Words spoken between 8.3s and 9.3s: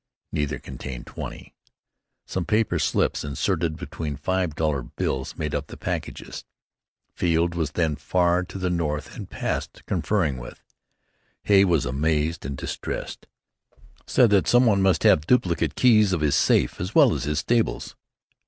to the north and